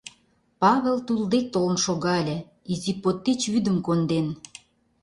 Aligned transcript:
Павел 0.63 0.97
тул 1.07 1.21
дек 1.33 1.45
толын 1.53 1.77
шогале, 1.85 2.37
изи 2.71 2.93
под 3.01 3.17
тич 3.23 3.41
вӱдым 3.51 3.77
конден. 3.85 4.27